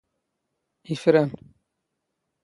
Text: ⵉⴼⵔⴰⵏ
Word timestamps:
ⵉⴼⵔⴰⵏ 0.91 1.31